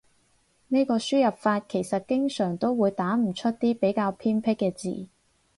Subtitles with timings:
[0.69, 5.07] 呢個輸入法其實經常都會打唔出啲比較偏僻嘅字